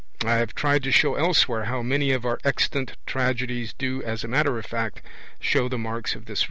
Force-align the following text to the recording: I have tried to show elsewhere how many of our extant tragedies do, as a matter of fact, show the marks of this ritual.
I 0.25 0.37
have 0.37 0.55
tried 0.55 0.81
to 0.81 0.91
show 0.91 1.13
elsewhere 1.13 1.65
how 1.65 1.83
many 1.83 2.09
of 2.09 2.25
our 2.25 2.39
extant 2.43 2.97
tragedies 3.05 3.71
do, 3.71 4.01
as 4.01 4.23
a 4.23 4.27
matter 4.27 4.57
of 4.57 4.65
fact, 4.65 5.03
show 5.39 5.69
the 5.69 5.77
marks 5.77 6.15
of 6.15 6.25
this 6.25 6.39
ritual. 6.39 6.39